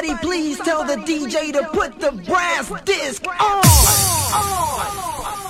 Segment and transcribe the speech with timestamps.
[0.00, 3.36] Somebody please tell the DJ to put the brass disc on.
[3.38, 3.60] on.
[4.34, 5.49] on.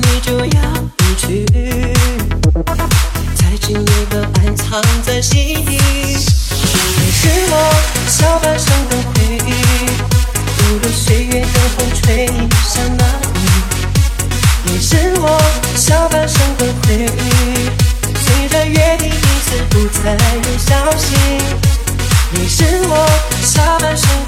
[0.00, 0.60] 你就要
[0.98, 1.44] 离去，
[3.34, 7.74] 才经有的暗藏在心底，你是我
[8.06, 9.50] 下半生的回忆。
[10.62, 12.26] 无论岁月的风吹
[12.68, 13.40] 向哪里，
[14.64, 15.40] 你是我
[15.74, 17.70] 下半生的回忆。
[18.24, 21.16] 虽然约定彼此不再有消息，
[22.30, 23.08] 你是我
[23.42, 24.27] 下半生。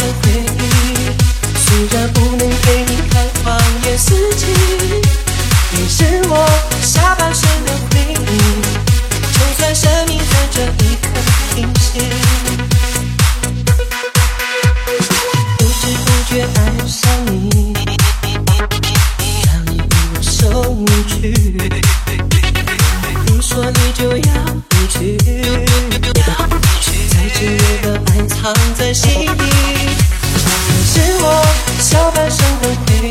[28.52, 31.46] 放在心底，你是我
[31.78, 33.10] 下半生的回忆。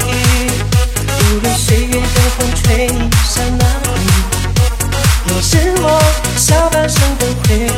[1.07, 2.89] 无论岁月的风吹
[3.25, 4.01] 向哪里，
[5.27, 6.01] 你是我
[6.35, 7.69] 下半生的回忆。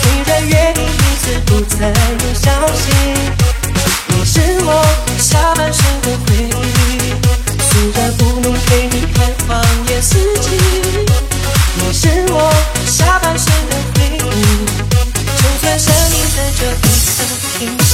[0.00, 2.92] 虽然约定彼此不再有消息，
[4.06, 4.86] 你是我
[5.18, 6.73] 下半生的回忆。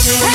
[0.03, 0.31] Yes.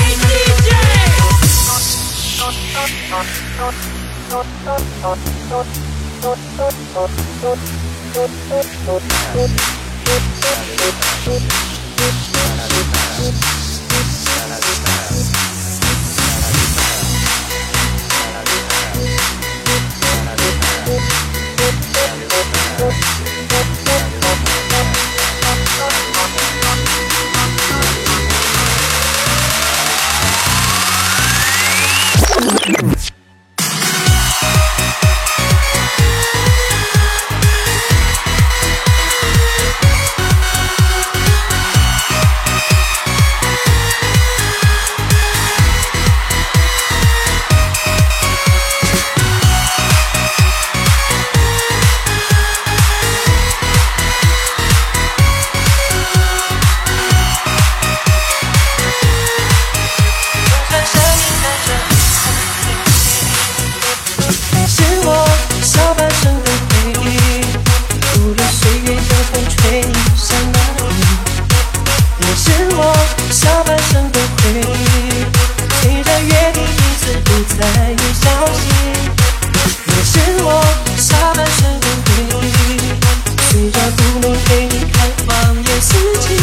[83.96, 86.38] 不能给你开放的四季，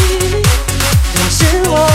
[1.13, 1.92] 都是我。